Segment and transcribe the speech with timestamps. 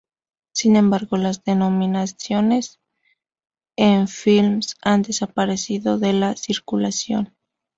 [0.55, 2.79] Sin embargo, las denominaciones
[3.77, 7.35] en fils han desaparecido de la circulación.